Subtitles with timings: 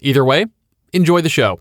[0.00, 0.46] Either way,
[0.92, 1.60] enjoy the show.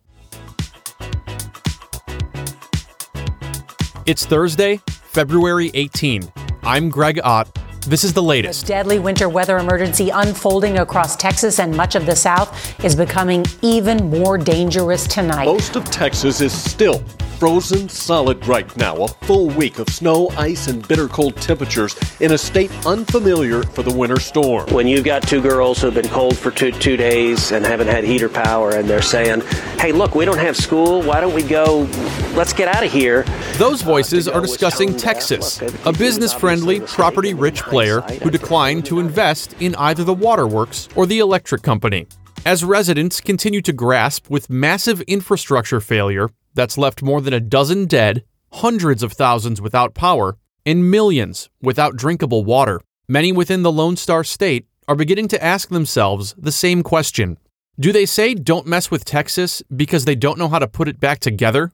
[4.06, 6.32] It's Thursday, February 18.
[6.64, 7.58] I'm Greg Ott.
[7.88, 8.62] This is the latest.
[8.62, 13.46] The deadly winter weather emergency unfolding across Texas and much of the South is becoming
[13.62, 15.46] even more dangerous tonight.
[15.46, 17.04] Most of Texas is still
[17.38, 18.96] frozen solid right now.
[19.04, 23.84] A full week of snow, ice, and bitter cold temperatures in a state unfamiliar for
[23.84, 24.68] the winter storm.
[24.74, 27.88] When you've got two girls who have been cold for two, two days and haven't
[27.88, 29.42] had heater power, and they're saying,
[29.80, 31.04] hey, look, we don't have school.
[31.04, 31.88] Why don't we go?
[32.34, 33.24] Let's get out of here.
[33.54, 39.00] Those uh, voices are discussing Texas, a business friendly, property rich player who declined to
[39.00, 42.08] invest in either the waterworks or the electric company.
[42.48, 47.88] As residents continue to grasp with massive infrastructure failure that's left more than a dozen
[47.88, 52.80] dead, hundreds of thousands without power, and millions without drinkable water.
[53.06, 57.38] Many within the Lone Star State are beginning to ask themselves the same question
[57.78, 61.02] Do they say don't mess with Texas because they don't know how to put it
[61.02, 61.74] back together?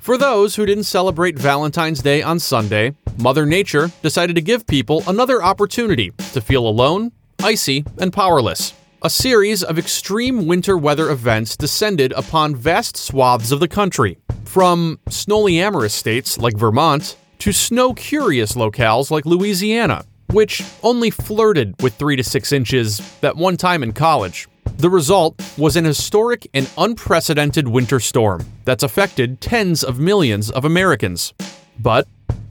[0.00, 5.02] For those who didn't celebrate Valentine's Day on Sunday, Mother Nature decided to give people
[5.08, 7.10] another opportunity to feel alone,
[7.42, 8.74] icy, and powerless.
[9.02, 15.00] A series of extreme winter weather events descended upon vast swaths of the country, from
[15.08, 22.22] snowly-amorous states like Vermont to snow-curious locales like Louisiana, which only flirted with 3 to
[22.22, 24.46] 6 inches at one time in college.
[24.76, 30.64] The result was an historic and unprecedented winter storm that's affected tens of millions of
[30.64, 31.34] Americans.
[31.80, 32.06] But,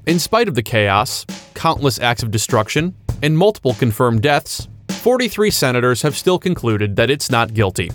[0.07, 6.01] in spite of the chaos, countless acts of destruction, and multiple confirmed deaths, 43 senators
[6.01, 7.91] have still concluded that it's not guilty.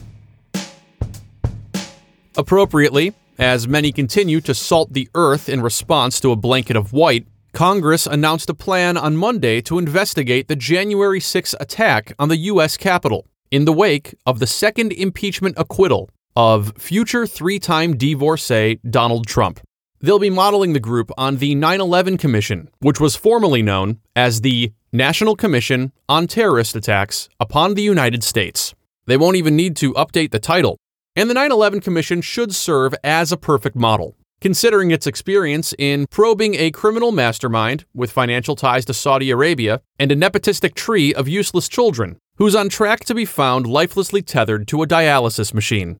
[2.36, 7.26] Appropriately, as many continue to salt the earth in response to a blanket of white,
[7.52, 12.76] Congress announced a plan on Monday to investigate the January 6 attack on the U.S.
[12.76, 19.26] Capitol in the wake of the second impeachment acquittal of future three time divorcee Donald
[19.26, 19.60] Trump.
[20.04, 24.40] They'll be modeling the group on the 9 11 Commission, which was formerly known as
[24.40, 28.74] the National Commission on Terrorist Attacks upon the United States.
[29.06, 30.76] They won't even need to update the title.
[31.14, 36.08] And the 9 11 Commission should serve as a perfect model, considering its experience in
[36.08, 41.28] probing a criminal mastermind with financial ties to Saudi Arabia and a nepotistic tree of
[41.28, 45.96] useless children who's on track to be found lifelessly tethered to a dialysis machine.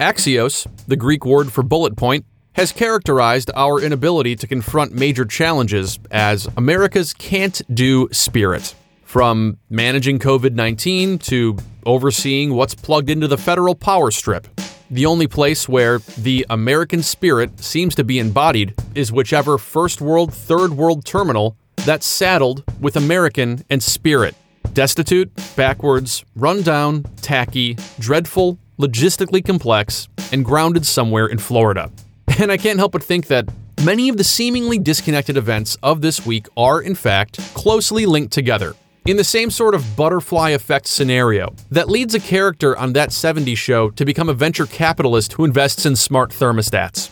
[0.00, 2.24] Axios, the Greek word for bullet point,
[2.54, 8.74] has characterized our inability to confront major challenges as America's can't do spirit.
[9.04, 14.46] From managing COVID 19 to overseeing what's plugged into the federal power strip.
[14.90, 20.32] The only place where the American spirit seems to be embodied is whichever first world,
[20.32, 24.34] third world terminal that's saddled with American and spirit.
[24.72, 31.90] Destitute, backwards, run down, tacky, dreadful, logistically complex, and grounded somewhere in Florida.
[32.38, 33.48] And I can't help but think that
[33.84, 38.74] many of the seemingly disconnected events of this week are, in fact, closely linked together.
[39.06, 43.56] In the same sort of butterfly effect scenario that leads a character on that 70s
[43.56, 47.10] show to become a venture capitalist who invests in smart thermostats.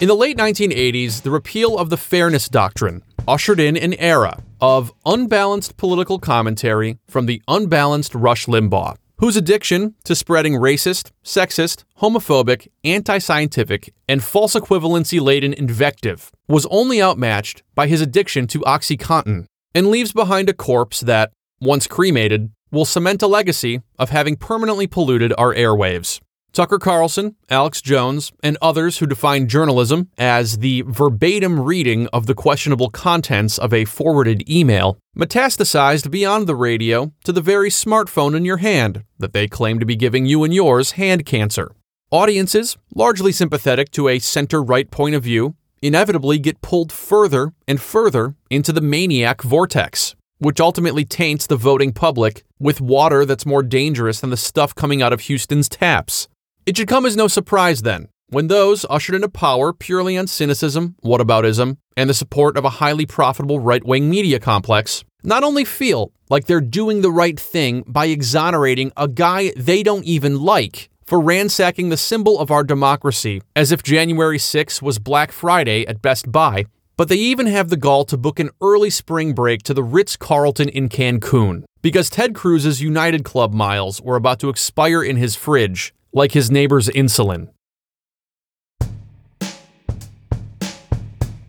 [0.00, 4.92] In the late 1980s, the repeal of the Fairness Doctrine ushered in an era of
[5.06, 12.66] unbalanced political commentary from the unbalanced Rush Limbaugh, whose addiction to spreading racist, sexist, homophobic,
[12.82, 19.46] anti scientific, and false equivalency laden invective was only outmatched by his addiction to Oxycontin,
[19.76, 21.30] and leaves behind a corpse that,
[21.60, 26.18] once cremated, will cement a legacy of having permanently polluted our airwaves.
[26.52, 32.34] Tucker Carlson, Alex Jones, and others who define journalism as the verbatim reading of the
[32.34, 38.44] questionable contents of a forwarded email metastasized beyond the radio to the very smartphone in
[38.44, 41.72] your hand that they claim to be giving you and yours hand cancer.
[42.10, 47.80] Audiences, largely sympathetic to a center right point of view, inevitably get pulled further and
[47.80, 53.62] further into the maniac vortex, which ultimately taints the voting public with water that's more
[53.62, 56.28] dangerous than the stuff coming out of Houston's taps.
[56.64, 60.94] It should come as no surprise, then, when those ushered into power purely on cynicism,
[61.04, 66.12] whataboutism, and the support of a highly profitable right wing media complex not only feel
[66.30, 71.20] like they're doing the right thing by exonerating a guy they don't even like for
[71.20, 76.30] ransacking the symbol of our democracy as if January 6 was Black Friday at Best
[76.30, 76.64] Buy,
[76.96, 80.16] but they even have the gall to book an early spring break to the Ritz
[80.16, 85.34] Carlton in Cancun because Ted Cruz's United Club miles were about to expire in his
[85.34, 87.48] fridge, like his neighbor's insulin.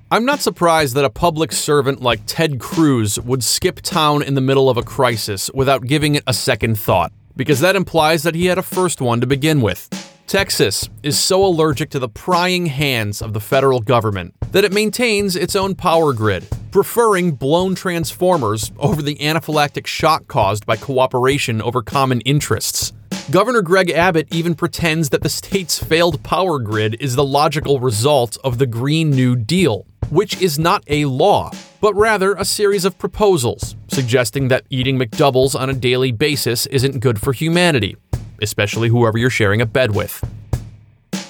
[0.10, 4.42] I'm not surprised that a public servant like Ted Cruz would skip town in the
[4.42, 8.46] middle of a crisis without giving it a second thought, because that implies that he
[8.46, 9.90] had a first one to begin with.
[10.28, 15.36] Texas is so allergic to the prying hands of the federal government that it maintains
[15.36, 21.82] its own power grid, preferring blown transformers over the anaphylactic shock caused by cooperation over
[21.82, 22.94] common interests.
[23.32, 28.38] Governor Greg Abbott even pretends that the state's failed power grid is the logical result
[28.44, 31.50] of the Green New Deal, which is not a law,
[31.80, 37.00] but rather a series of proposals suggesting that eating McDoubles on a daily basis isn't
[37.00, 37.96] good for humanity,
[38.42, 40.22] especially whoever you're sharing a bed with.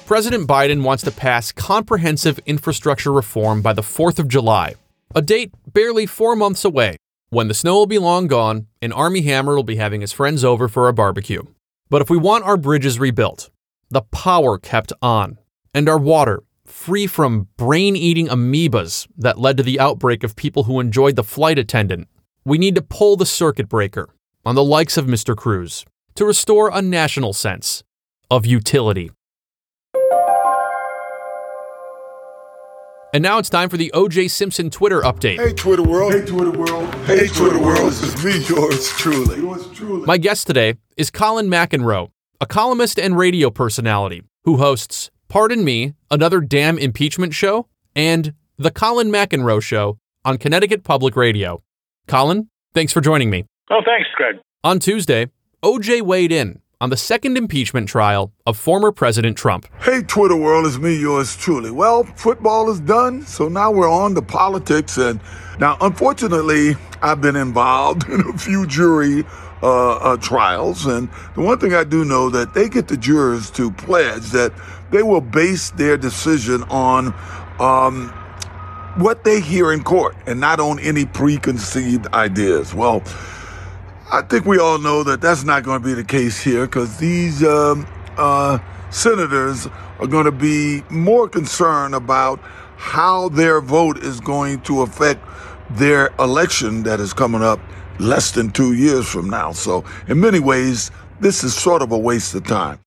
[0.08, 4.74] President Biden wants to pass comprehensive infrastructure reform by the 4th of July,
[5.14, 6.98] a date barely four months away,
[7.30, 10.44] when the snow will be long gone and Armie Hammer will be having his friends
[10.44, 11.44] over for a barbecue.
[11.90, 13.50] But if we want our bridges rebuilt,
[13.90, 15.38] the power kept on,
[15.74, 20.64] and our water free from brain eating amoebas that led to the outbreak of people
[20.64, 22.08] who enjoyed the flight attendant,
[22.46, 24.10] we need to pull the circuit breaker
[24.46, 25.36] on the likes of Mr.
[25.36, 25.86] Cruz
[26.16, 27.84] to restore a national sense
[28.32, 29.12] of utility.
[33.14, 35.38] And now it's time for the OJ Simpson Twitter update.
[35.38, 36.14] Hey, Twitter world.
[36.14, 36.92] Hey, Twitter world.
[37.06, 37.92] Hey, Twitter world.
[37.92, 39.38] This is me, yours truly.
[39.40, 40.04] Yours truly.
[40.08, 42.10] My guest today is Colin McEnroe,
[42.40, 48.72] a columnist and radio personality who hosts Pardon Me, Another Damn Impeachment Show, and The
[48.72, 51.64] Colin McEnroe Show on Connecticut Public Radio.
[52.08, 53.46] Colin, thanks for joining me.
[53.70, 54.36] Oh, thanks, Greg.
[54.64, 55.30] On Tuesday,
[55.64, 59.66] OJ weighed in on the second impeachment trial of former President Trump.
[59.80, 61.72] Hey, Twitter world, it's me, yours truly.
[61.72, 64.98] Well, football is done, so now we're on to politics.
[64.98, 65.22] And
[65.60, 69.24] now, unfortunately, I've been involved in a few jury
[69.64, 70.86] uh, uh, trials.
[70.86, 74.52] And the one thing I do know that they get the jurors to pledge that
[74.92, 77.16] they will base their decision on
[77.60, 78.10] um,
[78.98, 82.74] what they hear in court and not on any preconceived ideas.
[82.74, 83.02] Well,
[84.12, 86.98] I think we all know that that's not going to be the case here because
[86.98, 87.88] these um,
[88.18, 88.60] uh,
[88.92, 89.68] senators
[90.00, 92.40] are going to be more concerned about
[92.76, 95.26] how their vote is going to affect
[95.72, 97.60] their election that is coming up
[98.00, 99.52] less than two years from now.
[99.52, 102.80] So, in many ways, this is sort of a waste of time.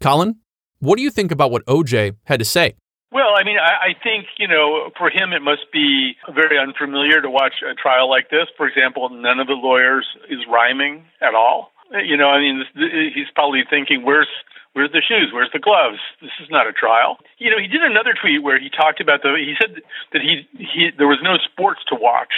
[0.00, 0.36] Colin,
[0.80, 2.74] what do you think about what OJ had to say?
[3.12, 7.20] Well, I mean, I, I think, you know, for him, it must be very unfamiliar
[7.20, 8.46] to watch a trial like this.
[8.56, 11.72] For example, none of the lawyers is rhyming at all.
[11.90, 14.28] You know, I mean, this, he's probably thinking, where's
[14.74, 15.30] where's the shoes?
[15.34, 15.98] Where's the gloves?
[16.22, 17.18] This is not a trial.
[17.38, 19.34] You know, he did another tweet where he talked about the.
[19.36, 19.82] He said
[20.12, 22.32] that he he there was no sports to watch,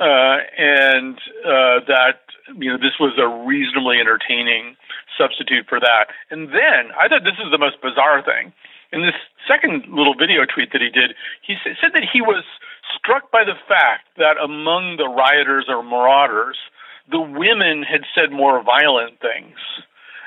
[0.00, 2.20] uh, and uh, that
[2.56, 4.76] you know this was a reasonably entertaining
[5.18, 6.10] substitute for that.
[6.30, 8.52] And then I thought this is the most bizarre thing
[8.94, 9.18] in this
[9.50, 12.46] second little video tweet that he did, he said that he was
[12.94, 16.56] struck by the fact that among the rioters or marauders,
[17.10, 19.58] the women had said more violent things.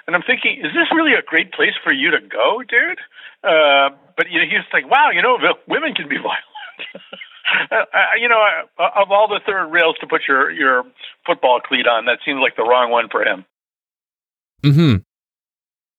[0.06, 3.00] And I'm thinking, is this really a great place for you to go, dude?
[3.44, 6.52] Uh, but you know, he's like, wow, you know, women can be violent.
[7.72, 7.86] uh,
[8.20, 8.42] you know,
[8.80, 10.84] uh, of all the third rails to put your your
[11.26, 13.46] football cleat on, that seems like the wrong one for him.
[14.64, 14.96] Hmm.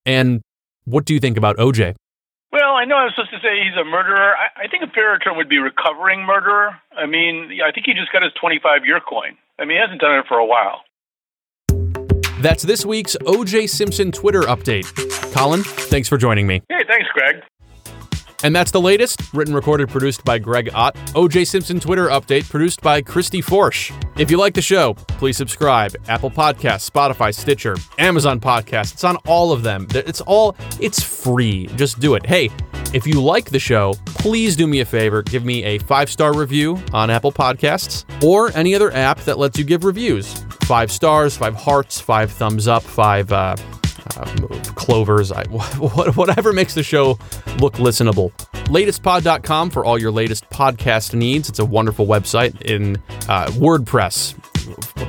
[0.04, 0.40] And
[0.84, 1.94] what do you think about OJ?
[2.50, 4.34] Well, I know I'm supposed to say he's a murderer.
[4.34, 6.70] I, I think a fairer term would be recovering murderer.
[6.96, 9.36] I mean, I think he just got his 25 year coin.
[9.58, 10.82] I mean, he hasn't done it for a while.
[12.40, 14.86] That's this week's OJ Simpson Twitter update.
[15.34, 16.62] Colin, thanks for joining me.
[16.68, 17.42] Hey, thanks, Greg.
[18.44, 19.20] And that's the latest.
[19.34, 20.94] Written, recorded, produced by Greg Ott.
[21.14, 23.92] OJ Simpson Twitter update produced by Christy Forsch.
[24.18, 25.96] If you like the show, please subscribe.
[26.08, 28.92] Apple Podcasts, Spotify, Stitcher, Amazon Podcasts.
[28.92, 29.86] It's on all of them.
[29.90, 31.66] It's all, it's free.
[31.76, 32.24] Just do it.
[32.26, 32.50] Hey,
[32.94, 35.22] if you like the show, please do me a favor.
[35.22, 39.58] Give me a five star review on Apple Podcasts or any other app that lets
[39.58, 40.44] you give reviews.
[40.62, 43.56] Five stars, five hearts, five thumbs up, five uh,
[44.16, 45.44] um, clovers, I,
[45.78, 47.18] whatever makes the show
[47.58, 48.32] look listenable.
[48.68, 51.48] Latestpod.com for all your latest podcast needs.
[51.48, 52.96] It's a wonderful website in
[53.28, 54.34] uh, WordPress,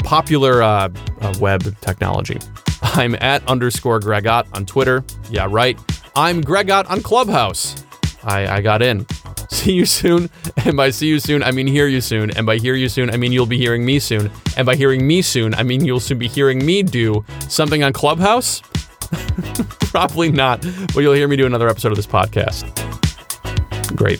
[0.03, 0.89] popular uh,
[1.21, 2.39] uh web technology.
[2.81, 5.03] I'm at underscore Gregott on Twitter.
[5.29, 5.79] Yeah, right.
[6.15, 7.75] I'm Gregott on Clubhouse.
[8.23, 9.05] I, I got in.
[9.49, 10.29] See you soon.
[10.57, 12.29] And by see you soon, I mean hear you soon.
[12.31, 14.31] And by hear you soon, I mean you'll be hearing me soon.
[14.55, 17.91] And by hearing me soon, I mean you'll soon be hearing me do something on
[17.91, 18.61] Clubhouse.
[19.91, 20.61] Probably not,
[20.93, 22.65] but you'll hear me do another episode of this podcast.
[23.95, 24.19] Great.